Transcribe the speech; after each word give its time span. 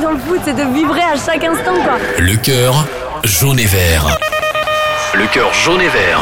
dans 0.00 0.10
le 0.10 0.18
foot, 0.18 0.40
c'est 0.44 0.54
de 0.54 0.74
vibrer 0.74 1.02
à 1.02 1.16
chaque 1.16 1.44
instant, 1.44 1.74
quoi. 1.74 1.98
Le 2.18 2.36
cœur 2.36 2.86
jaune 3.24 3.58
et 3.58 3.66
vert. 3.66 4.18
Le 5.14 5.26
cœur 5.26 5.52
jaune 5.52 5.80
et 5.80 5.88
vert. 5.88 6.20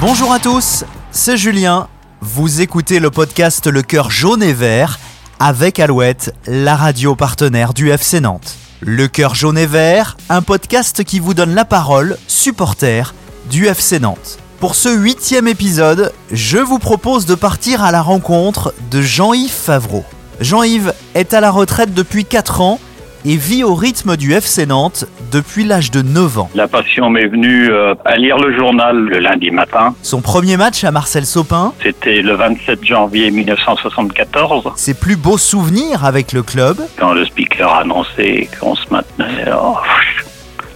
Bonjour 0.00 0.32
à 0.32 0.38
tous, 0.38 0.84
c'est 1.10 1.36
Julien. 1.36 1.88
Vous 2.20 2.60
écoutez 2.60 2.98
le 3.00 3.10
podcast 3.10 3.66
Le 3.66 3.82
cœur 3.82 4.10
jaune 4.10 4.42
et 4.42 4.52
vert 4.52 4.98
avec 5.38 5.80
Alouette, 5.80 6.34
la 6.46 6.76
radio 6.76 7.16
partenaire 7.16 7.74
du 7.74 7.90
FC 7.90 8.20
Nantes. 8.20 8.56
Le 8.80 9.08
cœur 9.08 9.34
jaune 9.34 9.58
et 9.58 9.66
vert, 9.66 10.16
un 10.28 10.42
podcast 10.42 11.04
qui 11.04 11.18
vous 11.20 11.34
donne 11.34 11.54
la 11.54 11.64
parole, 11.64 12.16
supporter 12.28 13.14
du 13.50 13.66
FC 13.66 13.98
Nantes. 13.98 14.38
Pour 14.60 14.74
ce 14.76 14.88
huitième 14.88 15.48
épisode, 15.48 16.12
je 16.30 16.58
vous 16.58 16.78
propose 16.78 17.26
de 17.26 17.34
partir 17.34 17.82
à 17.82 17.90
la 17.90 18.02
rencontre 18.02 18.74
de 18.90 19.02
Jean-Yves 19.02 19.50
Favreau. 19.50 20.04
Jean-Yves 20.42 20.92
est 21.14 21.34
à 21.34 21.40
la 21.40 21.52
retraite 21.52 21.94
depuis 21.94 22.24
4 22.24 22.60
ans 22.60 22.80
et 23.24 23.36
vit 23.36 23.62
au 23.62 23.76
rythme 23.76 24.16
du 24.16 24.32
FC 24.32 24.66
Nantes 24.66 25.04
depuis 25.30 25.64
l'âge 25.64 25.92
de 25.92 26.02
9 26.02 26.38
ans. 26.40 26.50
La 26.56 26.66
passion 26.66 27.10
m'est 27.10 27.28
venue 27.28 27.70
euh, 27.70 27.94
à 28.04 28.16
lire 28.16 28.36
le 28.38 28.56
journal 28.58 28.96
le 28.96 29.20
lundi 29.20 29.52
matin. 29.52 29.94
Son 30.02 30.20
premier 30.20 30.56
match 30.56 30.82
à 30.82 30.90
Marcel 30.90 31.26
Sopin, 31.26 31.72
C'était 31.80 32.22
le 32.22 32.34
27 32.34 32.84
janvier 32.84 33.30
1974, 33.30 34.72
ses 34.74 34.94
plus 34.94 35.14
beaux 35.14 35.38
souvenirs 35.38 36.04
avec 36.04 36.32
le 36.32 36.42
club, 36.42 36.76
quand 36.98 37.12
le 37.12 37.24
speaker 37.24 37.72
a 37.72 37.82
annoncé 37.82 38.50
qu'on 38.58 38.74
se 38.74 38.90
maintenait. 38.90 39.44
Oh, 39.56 39.76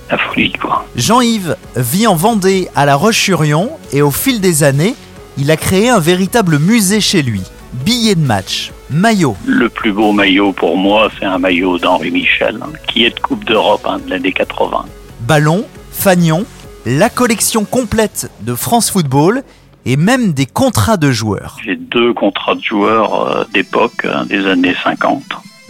la 0.08 0.18
folie, 0.18 0.52
quoi. 0.52 0.84
Jean-Yves 0.94 1.56
vit 1.74 2.06
en 2.06 2.14
Vendée 2.14 2.68
à 2.76 2.86
La 2.86 2.94
Roche-sur-Yon 2.94 3.70
et 3.92 4.02
au 4.02 4.12
fil 4.12 4.40
des 4.40 4.62
années, 4.62 4.94
il 5.36 5.50
a 5.50 5.56
créé 5.56 5.88
un 5.88 5.98
véritable 5.98 6.60
musée 6.60 7.00
chez 7.00 7.22
lui. 7.22 7.42
Billets 7.84 8.14
de 8.14 8.20
match, 8.24 8.70
maillots, 8.90 9.36
Le 9.46 9.68
plus 9.68 9.92
beau 9.92 10.12
maillot 10.12 10.52
pour 10.52 10.76
moi, 10.76 11.10
c'est 11.18 11.26
un 11.26 11.38
maillot 11.38 11.78
d'Henri 11.78 12.10
Michel, 12.10 12.58
hein, 12.62 12.70
qui 12.86 13.04
est 13.04 13.14
de 13.14 13.20
Coupe 13.20 13.44
d'Europe 13.44 13.86
hein, 13.86 13.98
de 14.04 14.10
l'année 14.10 14.32
80. 14.32 14.84
ballons, 15.20 15.64
fanions, 15.90 16.44
la 16.84 17.10
collection 17.10 17.64
complète 17.64 18.30
de 18.42 18.54
France 18.54 18.90
Football 18.90 19.42
et 19.84 19.96
même 19.96 20.32
des 20.32 20.46
contrats 20.46 20.96
de 20.96 21.10
joueurs. 21.10 21.58
J'ai 21.64 21.76
deux 21.76 22.12
contrats 22.12 22.54
de 22.54 22.62
joueurs 22.62 23.22
euh, 23.22 23.44
d'époque, 23.52 24.04
hein, 24.04 24.24
des 24.26 24.46
années 24.46 24.76
50. 24.82 25.22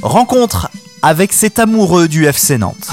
Rencontre 0.02 0.69
avec 1.02 1.32
cet 1.32 1.58
amoureux 1.58 2.08
du 2.08 2.26
FC 2.26 2.58
Nantes. 2.58 2.91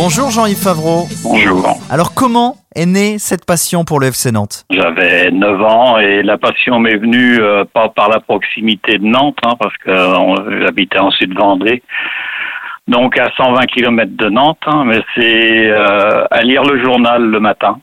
Bonjour 0.00 0.30
Jean-Yves 0.30 0.62
Favreau. 0.62 1.08
Bonjour. 1.24 1.76
Alors 1.90 2.14
comment 2.14 2.54
est 2.76 2.86
née 2.86 3.18
cette 3.18 3.44
passion 3.44 3.84
pour 3.84 3.98
le 3.98 4.06
FC 4.06 4.30
Nantes? 4.30 4.64
J'avais 4.70 5.32
9 5.32 5.60
ans 5.60 5.98
et 5.98 6.22
la 6.22 6.38
passion 6.38 6.78
m'est 6.78 6.96
venue 6.96 7.40
euh, 7.40 7.64
pas 7.64 7.88
par 7.88 8.08
la 8.08 8.20
proximité 8.20 8.98
de 8.98 9.04
Nantes, 9.04 9.38
hein, 9.44 9.54
parce 9.58 9.76
que 9.78 9.90
euh, 9.90 10.62
j'habitais 10.62 11.00
en 11.00 11.10
Sud-Vendée, 11.10 11.82
donc 12.86 13.18
à 13.18 13.28
120 13.36 13.66
km 13.66 14.12
de 14.14 14.28
Nantes, 14.28 14.60
hein, 14.66 14.84
mais 14.86 15.00
c'est 15.16 15.68
euh, 15.68 16.24
à 16.30 16.42
lire 16.42 16.62
le 16.62 16.80
journal 16.80 17.20
le 17.20 17.40
matin, 17.40 17.80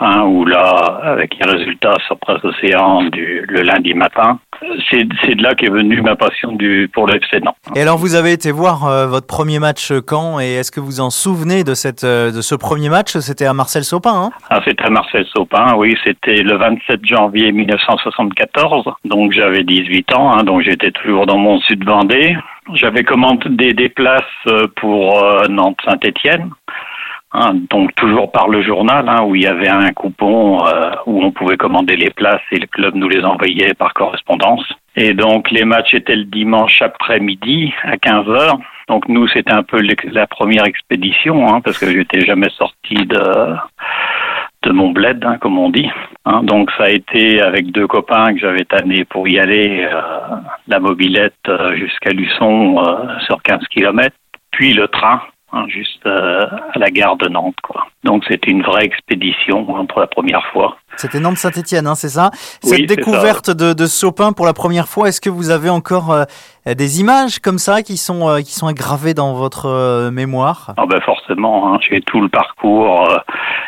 hein, 0.00 0.22
où 0.22 0.44
là, 0.44 1.00
avec 1.02 1.34
les 1.38 1.50
résultats 1.50 1.96
sur 2.06 2.18
Presse 2.18 2.44
Océan 2.44 3.04
du, 3.04 3.44
le 3.48 3.62
lundi 3.62 3.94
matin, 3.94 4.38
c'est 4.90 5.04
de 5.04 5.42
là 5.42 5.54
qu'est 5.54 5.70
venue 5.70 6.00
ma 6.02 6.16
passion 6.16 6.52
du, 6.52 6.90
pour 6.92 7.06
le 7.06 7.16
FC 7.16 7.40
Nantes. 7.40 7.56
Et 7.74 7.82
alors 7.82 7.98
vous 7.98 8.14
avez 8.14 8.32
été 8.32 8.52
voir 8.52 8.86
euh, 8.86 9.06
votre 9.06 9.26
premier 9.26 9.58
match 9.58 9.90
euh, 9.90 10.00
quand? 10.00 10.40
Et 10.40 10.54
est-ce 10.54 10.70
que 10.70 10.80
vous 10.80 11.00
en 11.00 11.10
souvenez 11.10 11.64
de, 11.64 11.74
cette, 11.74 12.04
euh, 12.04 12.30
de 12.30 12.40
ce 12.40 12.54
premier 12.54 12.88
match? 12.88 13.16
C'était 13.18 13.46
à 13.46 13.54
Marcel 13.54 13.84
Sopin, 13.84 14.14
hein? 14.14 14.30
Ah, 14.50 14.60
c'était 14.64 14.84
à 14.84 14.90
Marcel 14.90 15.26
Sopin, 15.34 15.74
oui, 15.76 15.96
c'était 16.04 16.42
le 16.42 16.56
27 16.56 17.00
janvier 17.04 17.52
1974, 17.52 18.84
donc 19.04 19.32
j'avais 19.32 19.64
18 19.64 20.14
ans, 20.14 20.32
hein, 20.32 20.44
donc 20.44 20.62
j'étais 20.62 20.90
toujours 20.90 21.26
dans 21.26 21.38
mon 21.38 21.60
sud-Vendée. 21.60 22.36
J'avais 22.72 23.04
commandé 23.04 23.74
des 23.74 23.88
places 23.90 24.22
pour 24.76 25.22
euh, 25.22 25.46
Nantes-Saint-Étienne, 25.48 26.50
hein, 27.34 27.52
donc 27.70 27.94
toujours 27.96 28.30
par 28.32 28.48
le 28.48 28.62
journal, 28.62 29.08
hein, 29.08 29.22
où 29.24 29.34
il 29.34 29.42
y 29.42 29.46
avait 29.46 29.68
un 29.68 29.92
coupon 29.92 30.64
euh, 30.66 30.90
où 31.06 31.22
on 31.22 31.32
pouvait 31.32 31.56
commander 31.56 31.96
les 31.96 32.10
places 32.10 32.40
et 32.52 32.58
le 32.58 32.66
club 32.66 32.94
nous 32.94 33.08
les 33.08 33.24
envoyait 33.24 33.74
par 33.74 33.92
correspondance. 33.92 34.64
Et 34.96 35.12
donc 35.12 35.50
les 35.50 35.64
matchs 35.64 35.94
étaient 35.94 36.16
le 36.16 36.24
dimanche 36.24 36.80
après-midi 36.80 37.74
à 37.82 37.96
15 37.96 38.28
heures. 38.28 38.58
Donc 38.88 39.08
nous, 39.08 39.26
c'était 39.28 39.52
un 39.52 39.62
peu 39.62 39.80
la 39.80 40.26
première 40.26 40.66
expédition, 40.66 41.48
hein, 41.48 41.60
parce 41.60 41.78
que 41.78 41.90
j'étais 41.90 42.20
jamais 42.20 42.50
sorti 42.50 42.94
de 42.94 43.56
de 44.62 44.72
mon 44.72 44.92
bled, 44.92 45.22
hein, 45.26 45.36
comme 45.42 45.58
on 45.58 45.68
dit. 45.68 45.90
Hein, 46.24 46.42
donc 46.42 46.70
ça 46.78 46.84
a 46.84 46.88
été 46.88 47.42
avec 47.42 47.70
deux 47.70 47.86
copains 47.86 48.32
que 48.32 48.40
j'avais 48.40 48.64
tanné 48.64 49.04
pour 49.04 49.28
y 49.28 49.38
aller, 49.38 49.86
euh, 49.92 50.36
la 50.68 50.80
mobilette 50.80 51.34
euh, 51.48 51.76
jusqu'à 51.76 52.12
Luçon 52.12 52.82
sur 53.26 53.42
15 53.42 53.60
km, 53.68 54.16
puis 54.52 54.72
le 54.72 54.88
train 54.88 55.20
hein, 55.54 55.66
juste 55.68 56.04
euh, 56.06 56.46
à 56.74 56.78
la 56.78 56.90
gare 56.90 57.16
de 57.16 57.28
Nantes. 57.28 57.56
Quoi. 57.62 57.86
Donc 58.02 58.24
c'était 58.28 58.50
une 58.50 58.62
vraie 58.62 58.84
expédition 58.84 59.76
hein, 59.76 59.86
pour 59.86 60.00
la 60.00 60.06
première 60.06 60.44
fois. 60.52 60.76
C'était 60.96 61.20
Nantes-Saint-Etienne, 61.20 61.86
hein, 61.86 61.94
c'est 61.94 62.08
ça? 62.08 62.30
Cette 62.62 62.86
découverte 62.86 63.50
de, 63.50 63.72
de 63.72 63.86
Sopin 63.86 64.32
pour 64.32 64.46
la 64.46 64.52
première 64.52 64.88
fois, 64.88 65.08
est-ce 65.08 65.20
que 65.20 65.30
vous 65.30 65.50
avez 65.50 65.70
encore 65.70 66.12
euh, 66.12 66.24
des 66.66 67.00
images 67.00 67.38
comme 67.38 67.58
ça 67.58 67.82
qui 67.82 67.96
sont, 67.96 68.28
euh, 68.28 68.38
qui 68.40 68.52
sont 68.52 68.66
aggravées 68.66 69.14
dans 69.14 69.34
votre 69.34 70.10
mémoire? 70.10 70.74
Ah 70.76 70.86
ben 70.86 71.00
forcément, 71.00 71.74
hein, 71.74 71.78
j'ai 71.88 72.00
tout 72.00 72.20
le 72.20 72.28
parcours 72.28 73.08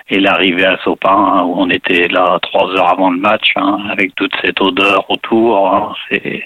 et 0.08 0.20
l'arrivée 0.20 0.66
à 0.66 0.78
Sopin, 0.84 1.42
où 1.44 1.54
on 1.56 1.70
était 1.70 2.08
là 2.08 2.38
trois 2.42 2.68
heures 2.76 2.88
avant 2.88 3.10
le 3.10 3.18
match, 3.18 3.52
hein, 3.56 3.78
avec 3.90 4.14
toute 4.14 4.32
cette 4.42 4.60
odeur 4.60 5.10
autour. 5.10 5.96
c'est 6.08 6.44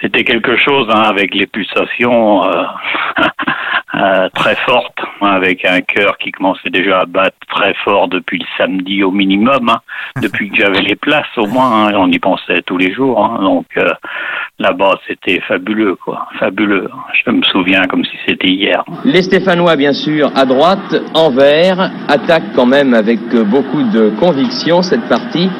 c'était 0.00 0.24
quelque 0.24 0.56
chose 0.56 0.86
hein, 0.90 1.02
avec 1.02 1.34
les 1.34 1.46
pulsations 1.46 2.44
euh, 2.44 2.64
euh, 3.96 4.28
très 4.34 4.56
fortes, 4.56 4.98
hein, 5.20 5.28
avec 5.28 5.64
un 5.64 5.80
cœur 5.80 6.18
qui 6.18 6.32
commençait 6.32 6.70
déjà 6.70 7.00
à 7.00 7.06
battre 7.06 7.36
très 7.48 7.74
fort 7.84 8.08
depuis 8.08 8.38
le 8.38 8.46
samedi 8.58 9.02
au 9.02 9.10
minimum, 9.10 9.68
hein, 9.68 9.80
depuis 10.22 10.50
que 10.50 10.56
j'avais 10.56 10.80
les 10.82 10.96
places 10.96 11.26
au 11.36 11.46
moins. 11.46 11.86
hein, 11.88 11.92
on 11.96 12.10
y 12.10 12.18
pensait 12.18 12.62
tous 12.66 12.76
les 12.78 12.92
jours. 12.92 13.24
hein, 13.24 13.42
donc 13.42 13.66
euh, 13.76 13.90
là-bas, 14.58 14.98
c'était 15.06 15.40
fabuleux, 15.40 15.96
quoi, 15.96 16.26
fabuleux. 16.38 16.88
Je 17.24 17.30
me 17.30 17.42
souviens 17.42 17.82
comme 17.84 18.04
si 18.04 18.16
c'était 18.26 18.48
hier. 18.48 18.84
Les 19.04 19.22
Stéphanois, 19.22 19.76
bien 19.76 19.92
sûr, 19.92 20.30
à 20.34 20.44
droite, 20.44 20.94
en 21.14 21.30
vert, 21.30 21.90
attaquent 22.08 22.52
quand 22.54 22.66
même 22.66 22.94
avec 22.94 23.20
euh, 23.34 23.44
beaucoup 23.44 23.82
de 23.82 24.10
conviction 24.20 24.82
cette 24.82 25.08
partie. 25.08 25.50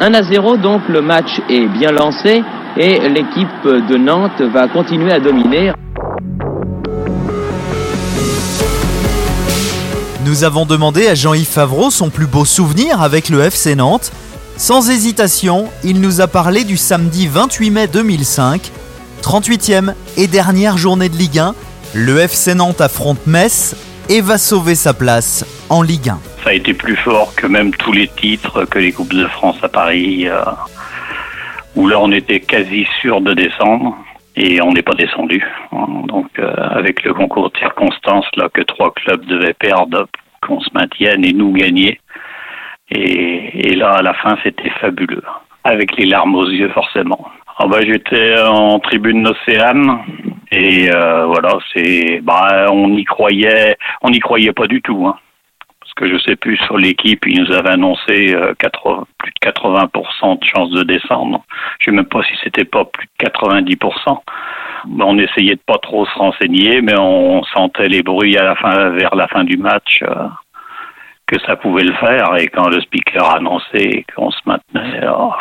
1 0.00 0.12
à 0.12 0.22
0, 0.22 0.56
donc 0.56 0.88
le 0.88 1.00
match 1.02 1.40
est 1.48 1.66
bien 1.66 1.92
lancé 1.92 2.42
et 2.76 3.08
l'équipe 3.08 3.62
de 3.64 3.96
Nantes 3.96 4.40
va 4.40 4.66
continuer 4.66 5.12
à 5.12 5.20
dominer. 5.20 5.70
Nous 10.34 10.42
avons 10.42 10.66
demandé 10.66 11.06
à 11.06 11.14
Jean-Yves 11.14 11.46
Favreau 11.46 11.90
son 11.90 12.10
plus 12.10 12.26
beau 12.26 12.44
souvenir 12.44 13.00
avec 13.00 13.28
le 13.28 13.40
FC 13.40 13.76
Nantes. 13.76 14.10
Sans 14.56 14.90
hésitation, 14.90 15.68
il 15.84 16.00
nous 16.00 16.20
a 16.20 16.26
parlé 16.26 16.64
du 16.64 16.76
samedi 16.76 17.28
28 17.28 17.70
mai 17.70 17.86
2005, 17.86 18.72
38e 19.22 19.94
et 20.16 20.26
dernière 20.26 20.76
journée 20.76 21.08
de 21.08 21.14
Ligue 21.14 21.38
1. 21.38 21.54
Le 21.94 22.18
FC 22.18 22.56
Nantes 22.56 22.80
affronte 22.80 23.24
Metz 23.28 23.76
et 24.08 24.20
va 24.20 24.36
sauver 24.36 24.74
sa 24.74 24.92
place 24.92 25.46
en 25.68 25.82
Ligue 25.82 26.08
1. 26.08 26.18
Ça 26.42 26.50
a 26.50 26.54
été 26.54 26.74
plus 26.74 26.96
fort 26.96 27.32
que 27.36 27.46
même 27.46 27.72
tous 27.72 27.92
les 27.92 28.08
titres 28.08 28.64
que 28.64 28.80
les 28.80 28.90
Coupes 28.90 29.14
de 29.14 29.28
France 29.28 29.58
à 29.62 29.68
Paris, 29.68 30.26
euh, 30.26 30.42
où 31.76 31.86
là 31.86 32.00
on 32.00 32.10
était 32.10 32.40
quasi 32.40 32.88
sûr 33.00 33.20
de 33.20 33.34
descendre 33.34 33.96
et 34.34 34.60
on 34.60 34.72
n'est 34.72 34.82
pas 34.82 34.94
descendu. 34.94 35.44
Donc 36.08 36.26
euh, 36.40 36.52
avec 36.56 37.04
le 37.04 37.14
concours 37.14 37.52
de 37.52 37.58
circonstances 37.58 38.26
là 38.36 38.48
que 38.52 38.62
trois 38.62 38.92
clubs 38.94 39.24
devaient 39.26 39.54
perdre, 39.54 40.08
qu'on 40.46 40.60
se 40.60 40.70
maintienne 40.74 41.24
et 41.24 41.32
nous 41.32 41.52
gagner. 41.52 42.00
Et, 42.90 43.74
là 43.74 43.92
à 43.92 44.02
la 44.02 44.14
fin 44.14 44.36
c'était 44.42 44.70
fabuleux, 44.80 45.22
avec 45.64 45.96
les 45.96 46.06
larmes 46.06 46.34
aux 46.36 46.48
yeux 46.48 46.68
forcément. 46.70 47.26
Ah 47.56 47.66
bah, 47.66 47.78
j'étais 47.80 48.36
en 48.40 48.78
tribune 48.80 49.22
d'Océane 49.22 50.00
et 50.50 50.90
euh, 50.92 51.26
voilà 51.26 51.56
c'est 51.72 52.20
bah 52.22 52.66
on 52.70 52.96
croyait 53.04 53.76
n'y 54.10 54.20
croyait 54.20 54.52
pas 54.52 54.66
du 54.66 54.82
tout 54.82 55.06
hein 55.06 55.16
que 55.96 56.08
je 56.08 56.18
sais 56.18 56.36
plus 56.36 56.56
sur 56.58 56.78
l'équipe, 56.78 57.24
ils 57.26 57.40
nous 57.40 57.52
avaient 57.52 57.70
annoncé 57.70 58.34
euh, 58.34 58.54
80 58.58 59.04
plus 59.18 59.32
de 59.32 59.50
80% 59.50 60.38
de 60.38 60.44
chances 60.44 60.70
de 60.70 60.82
descendre. 60.82 61.44
Je 61.78 61.86
sais 61.86 61.90
même 61.96 62.06
pas 62.06 62.22
si 62.22 62.32
c'était 62.42 62.64
pas 62.64 62.84
plus 62.84 63.06
de 63.20 63.26
90%. 63.26 64.18
Ben, 64.86 65.04
on 65.06 65.18
essayait 65.18 65.54
de 65.54 65.60
pas 65.66 65.78
trop 65.78 66.04
se 66.06 66.14
renseigner, 66.18 66.82
mais 66.82 66.98
on 66.98 67.42
sentait 67.44 67.88
les 67.88 68.02
bruits 68.02 68.36
à 68.36 68.44
la 68.44 68.54
fin, 68.56 68.90
vers 68.90 69.14
la 69.14 69.28
fin 69.28 69.44
du 69.44 69.56
match, 69.56 70.02
euh, 70.02 70.28
que 71.26 71.40
ça 71.46 71.56
pouvait 71.56 71.84
le 71.84 71.94
faire. 71.94 72.36
Et 72.36 72.48
quand 72.48 72.68
le 72.68 72.80
speaker 72.80 73.24
a 73.24 73.36
annoncé 73.36 74.04
qu'on 74.14 74.30
se 74.30 74.40
maintenait, 74.46 75.00
oh, 75.08 75.32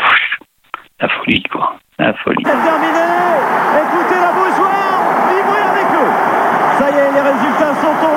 la 1.02 1.10
folie 1.10 1.44
quoi, 1.44 1.76
la 2.00 2.14
folie. 2.14 2.44
Terminé 2.44 3.04
Écoutez 3.74 4.20
la 4.22 4.32
bougeoire 4.32 4.94
Vibrez 5.28 5.66
avec 5.74 5.90
eux 5.92 6.14
Ça 6.78 6.90
y 6.90 6.94
est, 6.94 7.12
les 7.12 7.22
résultats 7.22 7.74
sont 7.82 7.96
tombés 8.02 8.13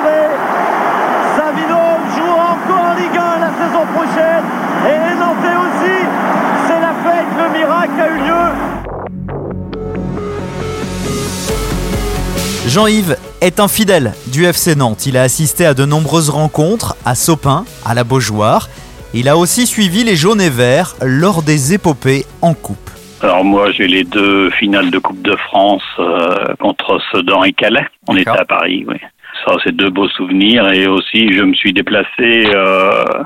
Jean-Yves 12.77 13.17
est 13.41 13.59
un 13.59 13.67
fidèle 13.67 14.13
du 14.31 14.45
FC 14.45 14.75
Nantes. 14.75 15.07
Il 15.07 15.17
a 15.17 15.23
assisté 15.23 15.65
à 15.65 15.73
de 15.73 15.83
nombreuses 15.83 16.29
rencontres 16.29 16.95
à 17.07 17.15
Sopin, 17.15 17.65
à 17.83 17.95
la 17.95 18.03
Beaujoire. 18.03 18.67
Il 19.15 19.29
a 19.29 19.35
aussi 19.35 19.65
suivi 19.65 20.03
les 20.03 20.15
jaunes 20.15 20.39
et 20.39 20.51
verts 20.51 20.93
lors 21.01 21.41
des 21.41 21.73
épopées 21.73 22.25
en 22.43 22.53
coupe. 22.53 22.91
Alors 23.23 23.43
moi, 23.43 23.71
j'ai 23.71 23.87
les 23.87 24.03
deux 24.03 24.51
finales 24.51 24.91
de 24.91 24.99
Coupe 24.99 25.23
de 25.23 25.35
France 25.37 25.81
euh, 25.97 26.53
contre 26.59 27.01
Sedan 27.11 27.43
et 27.45 27.51
Calais. 27.51 27.87
On 28.07 28.15
était 28.15 28.29
à 28.29 28.45
Paris, 28.45 28.85
oui. 28.87 28.97
Ça, 29.43 29.55
c'est 29.63 29.75
deux 29.75 29.89
beaux 29.89 30.09
souvenirs. 30.09 30.71
Et 30.71 30.85
aussi, 30.85 31.33
je 31.33 31.41
me 31.41 31.55
suis 31.55 31.73
déplacé 31.73 32.45
euh, 32.53 33.23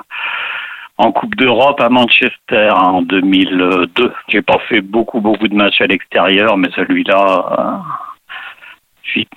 en 0.98 1.12
Coupe 1.12 1.36
d'Europe 1.36 1.82
à 1.82 1.90
Manchester 1.90 2.70
en 2.74 3.02
2002. 3.02 4.14
J'ai 4.30 4.44
pas 4.44 4.60
fait 4.70 4.80
beaucoup, 4.80 5.20
beaucoup 5.20 5.50
de 5.50 5.56
matchs 5.56 5.82
à 5.82 5.88
l'extérieur, 5.88 6.56
mais 6.56 6.70
celui-là, 6.74 7.46
euh, 7.60 8.11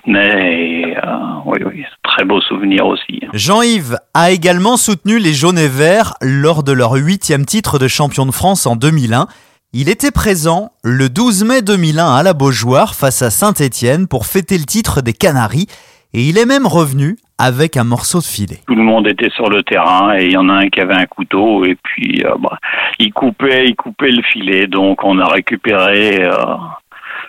Et, 0.07 0.95
euh, 0.95 1.01
oui, 1.45 1.59
oui, 1.65 1.83
très 2.03 2.25
beau 2.25 2.39
souvenir 2.41 2.85
aussi. 2.85 3.21
Jean-Yves 3.33 3.97
a 4.13 4.31
également 4.31 4.77
soutenu 4.77 5.19
les 5.19 5.33
jaunes 5.33 5.57
et 5.57 5.67
verts 5.67 6.13
lors 6.21 6.63
de 6.63 6.71
leur 6.71 6.93
huitième 6.93 7.45
titre 7.45 7.79
de 7.79 7.87
champion 7.87 8.25
de 8.25 8.31
France 8.31 8.65
en 8.65 8.75
2001. 8.75 9.27
Il 9.73 9.89
était 9.89 10.11
présent 10.11 10.71
le 10.83 11.09
12 11.09 11.43
mai 11.43 11.61
2001 11.61 12.15
à 12.15 12.23
la 12.23 12.33
Beaujoire 12.33 12.95
face 12.95 13.21
à 13.21 13.29
Saint-Étienne 13.29 14.07
pour 14.07 14.25
fêter 14.25 14.57
le 14.57 14.63
titre 14.63 15.01
des 15.01 15.13
Canaries 15.13 15.67
et 16.13 16.21
il 16.21 16.37
est 16.37 16.45
même 16.45 16.65
revenu 16.65 17.17
avec 17.37 17.75
un 17.75 17.83
morceau 17.83 18.19
de 18.19 18.23
filet. 18.23 18.59
tout 18.65 18.75
le 18.75 18.83
monde 18.83 19.05
était 19.07 19.29
sur 19.31 19.49
le 19.49 19.63
terrain 19.63 20.17
et 20.17 20.27
il 20.27 20.31
y 20.31 20.37
en 20.37 20.47
a 20.47 20.53
un 20.53 20.69
qui 20.69 20.79
avait 20.79 20.95
un 20.95 21.05
couteau 21.05 21.65
et 21.65 21.75
puis 21.83 22.23
euh, 22.25 22.35
bah, 22.39 22.57
il 22.99 23.11
coupait, 23.11 23.65
il 23.67 23.75
coupait 23.75 24.11
le 24.11 24.23
filet. 24.23 24.67
Donc 24.67 25.03
on 25.03 25.19
a 25.19 25.25
récupéré, 25.27 26.23
euh, 26.23 26.31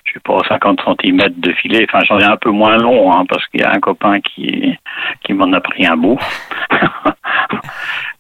je 0.07 0.13
sais 0.15 0.21
pas, 0.21 0.39
50 0.49 0.81
cm 1.03 1.21
de 1.37 1.53
filet. 1.53 1.87
Enfin, 1.89 2.05
j'en 2.07 2.19
ai 2.19 2.25
un 2.25 2.37
peu 2.37 2.51
moins 2.51 2.77
long 2.77 3.13
hein, 3.13 3.25
parce 3.29 3.47
qu'il 3.49 3.61
y 3.61 3.65
a 3.65 3.73
un 3.73 3.81
copain 3.81 4.21
qui 4.21 4.75
qui 5.23 5.33
m'en 5.35 5.53
a 5.53 5.61
pris 5.61 5.87
un 5.87 5.97
bout. 5.97 6.19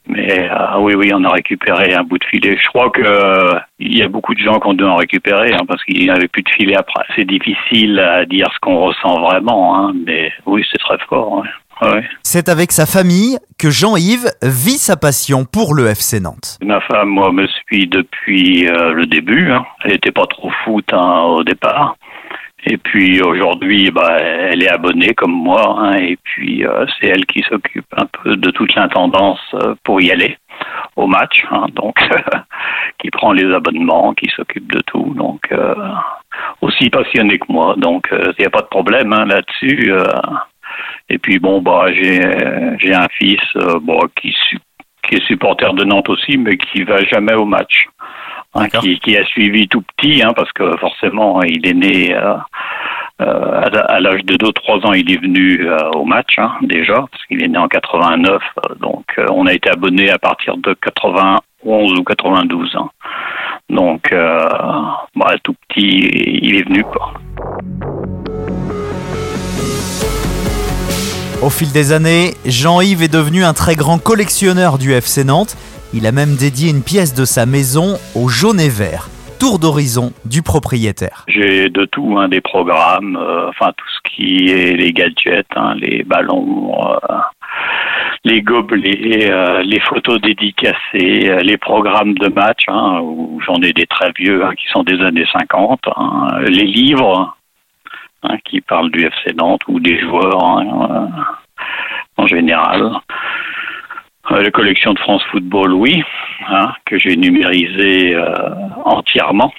Mais 0.09 0.49
euh, 0.49 0.79
oui, 0.79 0.95
oui, 0.95 1.11
on 1.13 1.25
a 1.25 1.31
récupéré 1.31 1.93
un 1.95 2.05
bout 2.05 2.19
de 2.19 2.25
filet. 2.25 2.57
Je 2.61 2.69
crois 2.69 2.91
que 2.91 3.03
euh, 3.03 3.59
il 3.81 3.99
y 3.99 4.03
a 4.03 4.09
beaucoup 4.09 4.35
de 4.35 4.39
gens 4.39 4.61
qui 4.61 4.69
ont 4.69 4.75
dû 4.75 4.85
en 4.85 4.97
récupérer 4.97 5.53
hein, 5.53 5.65
parce 5.67 5.83
qu'il 5.85 5.99
n'y 5.99 6.11
avait 6.11 6.29
plus 6.29 6.43
de 6.43 6.49
filet 6.51 6.77
après. 6.77 7.05
C'est 7.17 7.27
difficile 7.27 7.99
à 7.99 8.25
dire 8.25 8.47
ce 8.55 8.59
qu'on 8.61 8.79
ressent 8.79 9.21
vraiment, 9.21 9.77
hein, 9.77 9.95
mais 10.07 10.33
oui, 10.47 10.65
c'est 10.71 10.79
très 10.79 10.99
fort. 11.09 11.39
ouais. 11.39 11.49
Ouais. 11.83 12.09
C'est 12.23 12.49
avec 12.49 12.73
sa 12.73 12.87
famille 12.87 13.39
que 13.59 13.71
Jean-Yves 13.71 14.31
vit 14.43 14.79
sa 14.79 14.97
passion 14.97 15.45
pour 15.45 15.75
le 15.75 15.87
FC 15.89 16.21
Nantes. 16.21 16.59
Ma 16.63 16.81
femme, 16.81 17.09
moi, 17.11 17.33
me 17.33 17.47
suit 17.47 17.87
depuis 17.87 18.67
euh, 18.69 18.93
le 18.93 19.07
début. 19.07 19.51
hein. 19.53 19.65
Elle 19.85 19.93
n'était 19.93 20.11
pas 20.13 20.27
trop 20.27 20.51
foot 20.65 20.87
hein, 20.93 21.21
au 21.23 21.45
départ. 21.45 21.97
Et 22.69 22.79
puis 22.79 23.21
aujourd'hui, 23.23 23.91
bah, 23.91 24.17
elle 24.19 24.63
est 24.63 24.69
abonnée 24.71 25.15
comme 25.15 25.33
moi. 25.35 25.77
hein, 25.79 25.97
et 25.99 26.17
puis 26.25 26.65
euh, 26.67 26.87
c'est 26.99 27.09
elle 27.09 27.27
qui 27.27 27.43
s'occupe 27.49 27.87
un 27.97 28.07
peu 28.07 28.37
de 28.37 28.51
toute 28.51 28.75
l'intendance 28.75 29.39
euh, 29.55 29.75
pour 29.85 30.01
y 30.01 30.11
aller 30.11 30.37
au 30.97 31.07
match. 31.07 31.45
hein. 31.51 31.67
donc, 31.75 31.97
qui 32.99 33.11
prend 33.11 33.33
les 33.33 33.53
abonnements, 33.55 34.15
qui 34.15 34.31
s'occupe 34.35 34.73
de 34.73 34.81
tout. 34.87 35.13
Donc, 35.15 35.43
euh, 35.53 35.75
aussi 36.63 36.89
passionnée 36.91 37.39
que 37.39 37.53
moi. 37.53 37.75
Donc, 37.77 38.09
il 38.11 38.35
n'y 38.41 38.47
a 38.47 38.51
pas 38.51 38.63
de 38.63 38.67
problème 38.67 39.13
hein, 39.13 39.27
là-dessus. 39.27 39.93
Euh. 40.77 41.15
et 41.15 41.19
puis 41.19 41.39
bon, 41.39 41.61
bah, 41.61 41.87
j'ai 41.93 42.21
j'ai 42.79 42.95
un 42.95 43.09
fils 43.19 43.41
euh, 43.57 43.79
bon, 43.81 44.01
qui 44.21 44.35
qui 45.03 45.15
est 45.17 45.27
supporter 45.27 45.73
de 45.75 45.85
Nantes 45.85 46.09
aussi, 46.09 46.37
mais 46.37 46.57
qui 46.57 46.83
va 46.83 47.05
jamais 47.05 47.35
au 47.35 47.45
match. 47.45 47.87
Hein, 48.55 48.69
qui, 48.69 48.99
qui 49.01 49.17
a 49.19 49.25
suivi 49.27 49.69
tout 49.69 49.83
petit, 49.83 50.23
hein, 50.23 50.33
parce 50.35 50.51
que 50.53 50.77
forcément, 50.79 51.43
il 51.43 51.69
est 51.69 51.75
né 51.75 52.15
euh, 52.15 52.37
euh, 53.21 53.63
à, 53.89 54.01
l'âge 54.01 54.25
de 54.25 54.37
2-3 54.37 54.87
ans, 54.87 54.93
il 54.93 55.11
est 55.11 55.21
venu 55.21 55.67
euh, 55.67 55.91
au 55.95 56.05
match 56.05 56.39
hein, 56.39 56.53
déjà, 56.63 56.95
parce 57.11 57.25
qu'il 57.27 57.43
est 57.43 57.49
né 57.49 57.59
en 57.59 57.69
89. 57.69 58.43
euh, 58.43 58.75
donc, 58.77 59.05
euh, 59.19 59.27
on 59.31 59.47
a 59.47 59.53
été 59.53 59.71
abonné 59.71 60.11
à 60.11 60.19
partir 60.19 60.57
de 60.59 60.75
91 60.75 61.99
ou 61.99 62.05
92 62.05 62.77
ans. 62.77 62.91
Donc, 63.71 64.13
euh, 64.13 64.39
bah, 65.15 65.35
tout 65.43 65.55
petit, 65.69 66.09
il 66.43 66.57
est 66.57 66.69
venu. 66.69 66.85
Quoi. 66.85 67.15
Au 71.43 71.51
fil 71.51 71.71
des 71.71 71.93
années, 71.93 72.33
Jean-Yves 72.47 73.03
est 73.03 73.13
devenu 73.13 73.45
un 73.45 73.53
très 73.53 73.75
grand 73.77 73.99
collectionneur 73.99 74.79
du 74.79 74.93
FC 74.93 75.23
Nantes. 75.23 75.55
Il 75.93 76.07
a 76.07 76.13
même 76.13 76.35
dédié 76.35 76.71
une 76.71 76.83
pièce 76.83 77.15
de 77.15 77.27
sa 77.27 77.45
maison 77.45 77.99
au 78.15 78.29
jaune 78.29 78.59
et 78.59 78.71
vert, 78.71 79.11
tour 79.39 79.59
d'horizon 79.59 80.13
du 80.25 80.41
propriétaire. 80.43 81.27
J'ai 81.29 81.69
de 81.69 81.85
tout, 81.85 82.17
hein, 82.19 82.29
des 82.29 82.41
programmes, 82.41 83.17
euh, 83.17 83.51
enfin 83.51 83.73
tout 83.77 83.87
ce 83.87 84.11
qui 84.11 84.49
est 84.51 84.77
les 84.77 84.95
gadgets, 84.95 85.47
hein, 85.57 85.75
les 85.79 86.05
ballons, 86.05 86.73
euh, 86.83 87.17
les 88.25 88.41
gobelets, 88.41 89.31
euh, 89.31 89.63
les 89.63 89.81
photos 89.81 90.19
dédicacées, 90.23 91.37
les 91.43 91.59
programmes 91.59 92.15
de 92.15 92.29
match, 92.29 92.65
hein, 92.69 93.03
j'en 93.47 93.61
ai 93.63 93.75
des 93.75 93.87
très 93.87 94.11
vieux 94.19 94.43
hein, 94.43 94.55
qui 94.57 94.67
sont 94.73 94.85
des 94.85 95.01
années 95.03 95.27
50, 95.33 95.81
hein, 95.97 96.29
les 96.49 96.65
livres 96.65 97.36
hein, 98.23 98.37
qui 98.45 98.61
parlent 98.61 98.91
du 98.91 99.05
FC 99.05 99.35
Nantes 99.35 99.63
ou 99.69 99.81
des 99.81 99.99
joueurs 100.01 100.45
hein, 100.45 101.11
euh, 101.19 102.23
en 102.23 102.27
général. 102.27 102.93
Euh, 104.31 104.43
la 104.43 104.51
collection 104.51 104.93
de 104.93 104.99
France 104.99 105.23
Football, 105.31 105.73
oui, 105.73 106.03
hein, 106.49 106.73
que 106.85 106.99
j'ai 106.99 107.17
numérisée 107.17 108.15
euh, 108.15 108.55
entièrement 108.85 109.53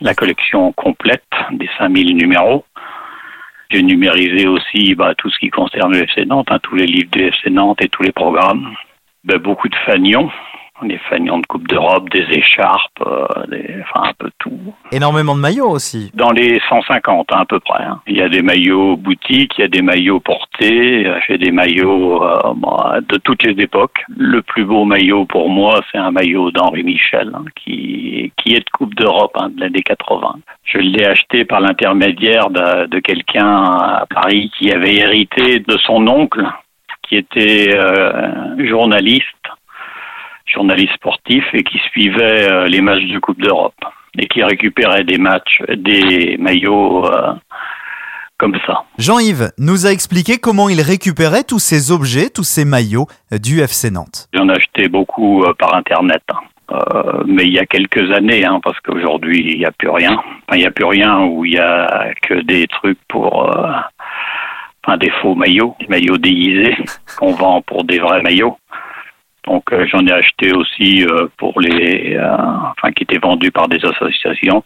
la 0.00 0.14
collection 0.14 0.72
complète 0.72 1.24
des 1.52 1.68
5000 1.78 2.16
numéros. 2.16 2.64
J'ai 3.70 3.82
numérisé 3.82 4.46
aussi 4.46 4.94
bah, 4.94 5.14
tout 5.16 5.30
ce 5.30 5.38
qui 5.38 5.48
concerne 5.48 5.92
le 5.92 6.04
FC 6.04 6.24
Nantes, 6.24 6.48
tous 6.62 6.76
les 6.76 6.86
livres 6.86 7.10
du 7.10 7.24
FC 7.24 7.50
Nantes 7.50 7.82
et 7.82 7.88
tous 7.88 8.02
les 8.02 8.12
programmes. 8.12 8.74
Ben, 9.24 9.38
beaucoup 9.38 9.68
de 9.68 9.76
fanions, 9.84 10.30
des 10.82 10.98
fanions 11.08 11.38
de 11.38 11.46
Coupe 11.46 11.66
d'Europe, 11.68 12.08
des 12.10 12.26
écharpes, 12.30 13.00
euh, 13.06 13.26
des- 13.48 13.76
enfin 13.82 14.08
un 14.10 14.12
peu 14.18 14.30
tout. 14.38 14.58
Énormément 14.92 15.34
de 15.34 15.40
maillots 15.40 15.70
aussi. 15.70 16.10
Dans 16.14 16.30
les 16.32 16.60
150 16.68 17.32
hein, 17.32 17.40
à 17.40 17.44
peu 17.46 17.60
près. 17.60 17.82
hein. 17.82 18.00
Il 18.06 18.16
y 18.16 18.22
a 18.22 18.28
des 18.28 18.42
maillots 18.42 18.96
boutiques, 18.96 19.52
il 19.58 19.62
y 19.62 19.64
a 19.64 19.68
des 19.68 19.82
maillots 19.82 20.20
portés, 20.20 21.06
euh, 21.06 21.18
j'ai 21.26 21.38
des 21.38 21.50
maillots 21.50 22.22
euh, 22.24 23.00
de 23.08 23.16
toutes 23.18 23.42
les 23.42 23.60
époques. 23.62 24.02
Le 24.16 24.42
plus 24.42 24.64
beau 24.64 24.84
maillot 24.84 25.24
pour 25.24 25.48
moi, 25.48 25.80
c'est 25.90 25.98
un 25.98 26.10
maillot 26.10 26.50
d'Henri 26.50 26.82
Michel, 26.84 27.30
hein, 27.34 27.44
qui, 27.56 28.32
qui 28.36 28.54
est 28.54 28.60
de 28.64 28.70
Coupe 28.72 28.94
d'Europe 28.94 29.36
de 29.54 29.60
l'année 29.60 29.82
80. 29.82 30.36
Je 30.64 30.78
l'ai 30.78 31.06
acheté 31.06 31.44
par 31.44 31.60
l'intermédiaire 31.60 32.50
de, 32.50 32.86
de 32.86 32.98
quelqu'un 32.98 33.46
à 33.64 34.04
Paris 34.12 34.50
qui 34.58 34.70
avait 34.70 34.96
hérité 34.96 35.60
de 35.60 35.76
son 35.78 36.06
oncle, 36.08 36.44
qui 37.08 37.16
était 37.16 37.70
euh, 37.74 38.66
journaliste, 38.68 39.24
journaliste 40.46 40.94
sportif 40.94 41.44
et 41.52 41.62
qui 41.62 41.78
suivait 41.90 42.50
euh, 42.50 42.66
les 42.66 42.80
matchs 42.80 43.04
de 43.06 43.18
Coupe 43.18 43.40
d'Europe 43.40 43.74
et 44.18 44.26
qui 44.28 44.42
récupérait 44.42 45.04
des 45.04 45.18
matchs, 45.18 45.62
des 45.76 46.36
maillots 46.38 47.06
euh, 47.06 47.32
comme 48.38 48.56
ça. 48.66 48.84
Jean-Yves 48.98 49.50
nous 49.58 49.86
a 49.86 49.90
expliqué 49.90 50.38
comment 50.38 50.68
il 50.68 50.80
récupérait 50.80 51.44
tous 51.44 51.58
ces 51.58 51.90
objets, 51.90 52.30
tous 52.30 52.44
ces 52.44 52.64
maillots 52.64 53.06
euh, 53.32 53.38
du 53.38 53.60
FC 53.60 53.90
Nantes. 53.90 54.28
J'en 54.34 54.48
ai 54.48 54.52
acheté 54.52 54.88
beaucoup 54.88 55.42
euh, 55.44 55.52
par 55.58 55.74
Internet. 55.74 56.22
hein. 56.32 56.40
Euh, 56.72 57.22
mais 57.26 57.44
il 57.44 57.52
y 57.52 57.58
a 57.60 57.66
quelques 57.66 58.10
années, 58.12 58.44
hein, 58.44 58.58
parce 58.62 58.78
qu'aujourd'hui, 58.80 59.52
il 59.52 59.58
n'y 59.58 59.64
a 59.64 59.70
plus 59.70 59.88
rien. 59.88 60.14
Enfin, 60.14 60.56
il 60.56 60.58
n'y 60.60 60.66
a 60.66 60.70
plus 60.72 60.84
rien 60.84 61.20
où 61.20 61.44
il 61.44 61.52
y 61.54 61.58
a 61.58 62.10
que 62.22 62.34
des 62.42 62.66
trucs 62.66 62.98
pour... 63.08 63.48
enfin, 64.84 64.96
des 64.98 65.10
faux 65.22 65.36
maillots, 65.36 65.76
des 65.78 65.86
maillots 65.86 66.18
déguisés 66.18 66.76
qu'on 67.18 67.32
vend 67.32 67.62
pour 67.62 67.84
des 67.84 68.00
vrais 68.00 68.20
maillots. 68.20 68.58
Donc, 69.46 69.72
euh, 69.72 69.86
j'en 69.86 70.04
ai 70.06 70.12
acheté 70.12 70.52
aussi 70.52 71.04
euh, 71.04 71.28
pour 71.36 71.60
les... 71.60 72.16
euh, 72.16 72.36
enfin, 72.36 72.90
qui 72.92 73.04
étaient 73.04 73.18
vendus 73.18 73.50
par 73.52 73.68
des 73.68 73.84
associations. 73.84 74.62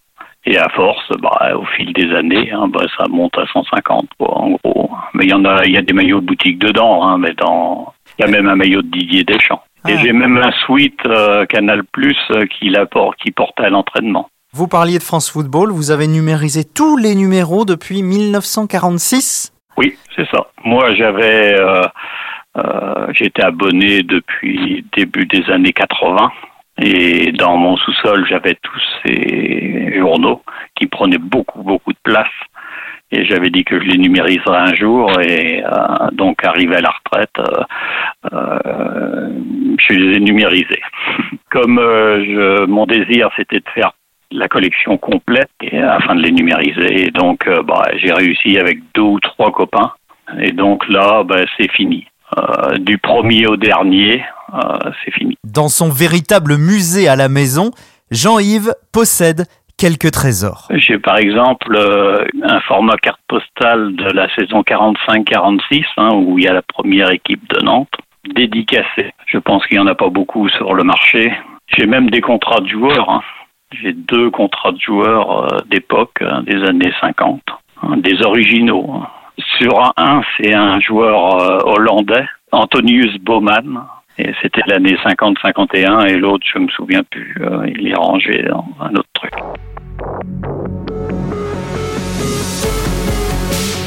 Et 0.46 0.56
à 0.56 0.68
force, 0.70 1.06
bah, 1.20 1.50
au 1.54 1.66
fil 1.76 1.92
des 1.92 2.14
années, 2.14 2.50
hein, 2.50 2.66
bah, 2.68 2.86
ça 2.96 3.04
monte 3.08 3.36
à 3.36 3.44
150, 3.52 4.08
quoi, 4.18 4.38
en 4.38 4.50
gros. 4.64 4.90
Mais 5.12 5.24
il 5.24 5.30
y 5.30 5.34
en 5.34 5.44
a, 5.44 5.64
il 5.66 5.72
y 5.72 5.76
a 5.76 5.82
des 5.82 5.92
maillots 5.92 6.20
de 6.22 6.26
boutique 6.26 6.58
dedans, 6.58 7.06
hein, 7.06 7.18
mais 7.18 7.34
dans, 7.34 7.92
il 8.18 8.24
y 8.24 8.28
a 8.28 8.30
même 8.30 8.48
un 8.48 8.56
maillot 8.56 8.80
de 8.80 8.88
Didier 8.88 9.24
Deschamps. 9.24 9.62
Et 9.88 9.92
Ah. 9.94 10.00
j'ai 10.02 10.12
même 10.12 10.38
un 10.38 10.52
suite 10.64 11.00
euh, 11.06 11.44
Canal 11.46 11.82
Plus 11.92 12.16
euh, 12.30 12.46
qui, 12.46 12.70
porte, 12.90 13.18
qui 13.18 13.30
portait 13.32 13.64
à 13.64 13.70
l'entraînement. 13.70 14.28
Vous 14.52 14.66
parliez 14.66 14.98
de 14.98 15.02
France 15.02 15.30
Football, 15.30 15.70
vous 15.72 15.90
avez 15.90 16.06
numérisé 16.06 16.64
tous 16.64 16.96
les 16.96 17.14
numéros 17.14 17.64
depuis 17.66 18.02
1946 18.02 19.52
Oui, 19.76 19.96
c'est 20.16 20.26
ça. 20.30 20.46
Moi, 20.64 20.94
j'avais, 20.94 21.54
euh, 21.60 21.82
j'étais 23.12 23.42
abonné 23.42 24.02
depuis 24.02 24.84
début 24.96 25.26
des 25.26 25.48
années 25.50 25.72
80. 25.72 26.30
Et 26.82 27.32
dans 27.32 27.56
mon 27.56 27.76
sous-sol, 27.76 28.26
j'avais 28.28 28.56
tous 28.62 28.82
ces 29.04 29.98
journaux 29.98 30.42
qui 30.74 30.86
prenaient 30.86 31.18
beaucoup, 31.18 31.62
beaucoup 31.62 31.92
de 31.92 31.98
place. 32.02 32.28
Et 33.12 33.24
j'avais 33.24 33.50
dit 33.50 33.64
que 33.64 33.78
je 33.80 33.84
les 33.84 33.98
numériserais 33.98 34.58
un 34.58 34.74
jour. 34.74 35.10
Et 35.20 35.62
euh, 35.64 36.10
donc, 36.12 36.44
arrivé 36.44 36.76
à 36.76 36.80
la 36.80 36.90
retraite, 36.90 37.38
euh, 37.38 37.64
euh, 38.32 39.28
je 39.78 39.94
les 39.94 40.16
ai 40.16 40.20
numérisés. 40.20 40.80
Comme 41.50 41.78
euh, 41.78 42.24
je, 42.24 42.66
mon 42.66 42.86
désir, 42.86 43.28
c'était 43.36 43.58
de 43.58 43.68
faire 43.74 43.92
la 44.30 44.46
collection 44.46 44.96
complète 44.96 45.50
afin 45.72 46.14
de 46.14 46.22
les 46.22 46.30
numériser. 46.30 47.06
Et 47.06 47.10
donc, 47.10 47.46
euh, 47.48 47.62
bah, 47.62 47.82
j'ai 47.96 48.12
réussi 48.12 48.58
avec 48.58 48.78
deux 48.94 49.02
ou 49.02 49.20
trois 49.20 49.50
copains. 49.50 49.92
Et 50.40 50.52
donc 50.52 50.88
là, 50.88 51.24
bah, 51.24 51.40
c'est 51.58 51.70
fini. 51.72 52.06
Euh, 52.38 52.78
du 52.78 52.98
premier 52.98 53.46
au 53.46 53.56
dernier, 53.56 54.24
euh, 54.54 54.58
c'est 55.04 55.12
fini. 55.12 55.36
Dans 55.44 55.68
son 55.68 55.88
véritable 55.90 56.56
musée 56.58 57.08
à 57.08 57.16
la 57.16 57.28
maison, 57.28 57.70
Jean-Yves 58.10 58.72
possède 58.92 59.46
quelques 59.76 60.10
trésors. 60.12 60.68
J'ai 60.70 60.98
par 60.98 61.16
exemple 61.16 61.74
euh, 61.76 62.24
un 62.42 62.60
format 62.60 62.96
carte 62.96 63.20
postale 63.26 63.96
de 63.96 64.10
la 64.12 64.32
saison 64.34 64.60
45-46, 64.62 65.84
hein, 65.96 66.10
où 66.14 66.38
il 66.38 66.44
y 66.44 66.48
a 66.48 66.52
la 66.52 66.62
première 66.62 67.10
équipe 67.10 67.48
de 67.52 67.60
Nantes, 67.64 67.94
dédicacée. 68.34 69.12
Je 69.26 69.38
pense 69.38 69.66
qu'il 69.66 69.78
n'y 69.78 69.82
en 69.82 69.86
a 69.88 69.94
pas 69.94 70.10
beaucoup 70.10 70.48
sur 70.50 70.74
le 70.74 70.84
marché. 70.84 71.32
J'ai 71.66 71.86
même 71.86 72.10
des 72.10 72.20
contrats 72.20 72.60
de 72.60 72.68
joueurs. 72.68 73.10
hein. 73.10 73.22
J'ai 73.72 73.92
deux 73.92 74.30
contrats 74.30 74.72
de 74.72 74.80
joueurs 74.80 75.62
d'époque, 75.68 76.18
hein, 76.22 76.42
des 76.42 76.62
années 76.64 76.92
50, 77.00 77.40
hein, 77.82 77.96
des 77.98 78.20
originaux. 78.22 79.02
Sur 79.60 79.92
un, 79.98 80.22
c'est 80.38 80.54
un 80.54 80.80
joueur 80.80 81.42
euh, 81.42 81.58
hollandais, 81.64 82.24
Antonius 82.50 83.18
Baumann, 83.18 83.82
et 84.16 84.32
c'était 84.40 84.62
l'année 84.66 84.96
50-51, 85.04 86.08
et 86.08 86.16
l'autre, 86.16 86.46
je 86.50 86.60
me 86.60 86.68
souviens 86.68 87.02
plus, 87.02 87.36
euh, 87.42 87.66
il 87.68 87.88
est 87.88 87.94
rangé 87.94 88.42
dans 88.48 88.64
un 88.80 88.94
autre 88.94 89.08
truc. 89.12 89.32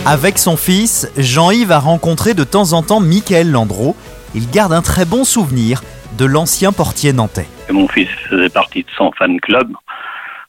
Avec 0.06 0.38
son 0.38 0.58
fils, 0.58 1.12
Jean-Yves 1.18 1.72
a 1.72 1.80
rencontré 1.80 2.36
de 2.36 2.44
temps 2.44 2.74
en 2.74 2.84
temps 2.84 3.00
Michael 3.00 3.50
Landreau. 3.50 3.96
Il 4.36 4.51
garde 4.51 4.74
un 4.74 4.84
très 4.84 5.06
bon 5.06 5.24
souvenir 5.24 5.82
de 6.20 6.25
l'ancien 6.25 6.72
portier 6.72 7.13
nantais. 7.13 7.48
Mon 7.72 7.88
fils 7.88 8.10
faisait 8.30 8.50
partie 8.50 8.84
de 8.84 8.92
son 8.96 9.12
fan 9.13 9.39
club, 9.39 9.74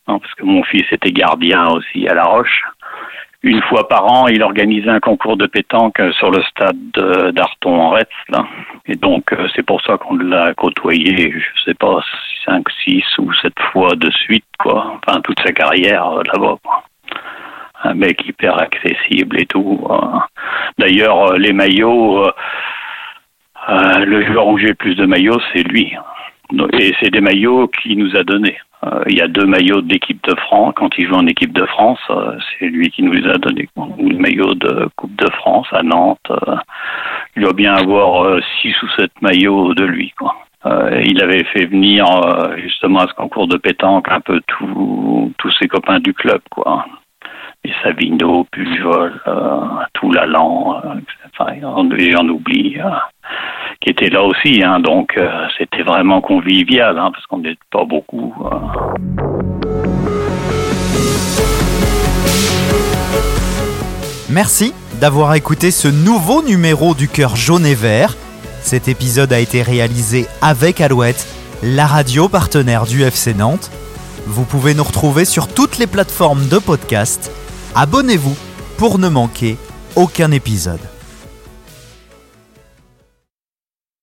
hein, 0.06 0.18
parce 0.20 0.34
que 0.34 0.44
mon 0.44 0.62
fils 0.64 0.84
était 0.92 1.12
gardien 1.12 1.68
aussi 1.68 2.06
à 2.08 2.12
La 2.12 2.24
Roche. 2.24 2.62
Une 3.46 3.60
fois 3.64 3.86
par 3.88 4.10
an, 4.10 4.26
il 4.28 4.42
organisait 4.42 4.88
un 4.88 5.00
concours 5.00 5.36
de 5.36 5.46
pétanque 5.46 6.00
sur 6.18 6.30
le 6.30 6.42
stade 6.44 6.78
de- 6.94 7.30
d'Arton 7.30 7.78
en 7.78 7.90
Retz. 7.90 8.08
Là. 8.30 8.46
Et 8.86 8.96
donc, 8.96 9.34
euh, 9.34 9.46
c'est 9.54 9.62
pour 9.62 9.82
ça 9.82 9.98
qu'on 9.98 10.16
l'a 10.16 10.54
côtoyé, 10.54 11.30
je 11.30 11.62
sais 11.66 11.74
pas, 11.74 12.00
5, 12.46 12.64
6 12.84 13.04
ou 13.18 13.30
7 13.34 13.52
fois 13.70 13.94
de 13.96 14.10
suite, 14.10 14.46
quoi. 14.58 14.98
Enfin, 15.06 15.20
toute 15.20 15.38
sa 15.44 15.52
carrière 15.52 16.08
euh, 16.08 16.22
là-bas. 16.32 16.56
Un 17.84 17.92
mec 17.92 18.24
hyper 18.26 18.58
accessible 18.58 19.38
et 19.38 19.44
tout. 19.44 19.86
euh. 19.90 20.18
D'ailleurs, 20.78 21.32
euh, 21.32 21.36
les 21.36 21.52
maillots, 21.52 22.24
euh, 22.26 22.32
euh, 23.68 24.04
le 24.06 24.24
joueur 24.26 24.46
où 24.46 24.56
j'ai 24.56 24.72
plus 24.72 24.94
de 24.94 25.04
maillots, 25.04 25.40
c'est 25.52 25.64
lui. 25.68 25.94
Et 26.80 26.94
c'est 27.00 27.10
des 27.10 27.20
maillots 27.20 27.68
qu'il 27.68 27.98
nous 27.98 28.16
a 28.16 28.24
donnés. 28.24 28.56
Euh, 28.84 29.02
il 29.08 29.16
y 29.16 29.22
a 29.22 29.28
deux 29.28 29.46
maillots 29.46 29.80
d'équipe 29.80 30.22
de 30.24 30.34
France. 30.36 30.74
Quand 30.76 30.90
il 30.98 31.06
joue 31.06 31.14
en 31.14 31.26
équipe 31.26 31.52
de 31.52 31.64
France, 31.66 32.00
euh, 32.10 32.36
c'est 32.58 32.66
lui 32.66 32.90
qui 32.90 33.02
nous 33.02 33.12
les 33.12 33.28
a 33.28 33.38
donnés. 33.38 33.68
le 33.76 34.18
maillot 34.18 34.54
de 34.54 34.88
Coupe 34.96 35.16
de 35.16 35.30
France 35.32 35.68
à 35.72 35.82
Nantes. 35.82 36.18
euh, 36.30 36.56
il 37.36 37.42
doit 37.42 37.52
bien 37.52 37.74
avoir 37.74 38.40
six 38.60 38.74
ou 38.82 38.88
sept 38.96 39.10
maillots 39.20 39.74
de 39.74 39.84
lui. 39.84 40.12
Quoi. 40.16 40.36
Il 41.04 41.20
avait 41.20 41.42
fait 41.44 41.66
venir 41.66 42.06
justement 42.58 43.00
à 43.00 43.08
ce 43.08 43.14
concours 43.14 43.48
de 43.48 43.56
pétanque 43.56 44.06
un 44.08 44.20
peu 44.20 44.40
tous 44.46 45.50
ses 45.58 45.66
copains 45.66 45.98
du 45.98 46.14
club. 46.14 46.40
quoi. 46.48 46.86
Et 47.64 47.72
Savino, 47.82 48.44
Pujol, 48.52 49.20
euh, 49.26 49.60
Toulalan, 49.94 50.82
euh, 50.84 51.00
enfin, 51.32 51.54
j'en 51.62 51.88
j'en 51.98 52.28
oublie. 52.28 52.76
Qui 53.80 53.90
était 53.90 54.10
là 54.10 54.22
aussi, 54.22 54.62
hein, 54.62 54.80
donc 54.80 55.16
euh, 55.16 55.28
c'était 55.58 55.82
vraiment 55.82 56.20
convivial, 56.20 56.98
hein, 56.98 57.10
parce 57.12 57.24
qu'on 57.26 57.38
n'était 57.38 57.58
pas 57.70 57.84
beaucoup. 57.84 58.34
euh. 58.44 59.74
Merci 64.30 64.72
d'avoir 65.00 65.34
écouté 65.34 65.70
ce 65.70 65.88
nouveau 65.88 66.42
numéro 66.42 66.94
du 66.94 67.08
cœur 67.08 67.36
jaune 67.36 67.66
et 67.66 67.74
vert. 67.74 68.16
Cet 68.62 68.88
épisode 68.88 69.32
a 69.32 69.38
été 69.38 69.62
réalisé 69.62 70.26
avec 70.40 70.80
Alouette, 70.80 71.26
la 71.62 71.86
radio 71.86 72.28
partenaire 72.28 72.84
du 72.86 73.02
FC 73.02 73.34
Nantes. 73.34 73.70
Vous 74.26 74.44
pouvez 74.44 74.74
nous 74.74 74.84
retrouver 74.84 75.24
sur 75.24 75.48
toutes 75.52 75.78
les 75.78 75.86
plateformes 75.86 76.48
de 76.48 76.58
podcast. 76.58 77.30
Abonnez-vous 77.74 78.36
pour 78.78 78.98
ne 78.98 79.08
manquer 79.08 79.56
aucun 79.96 80.30
épisode. 80.32 80.80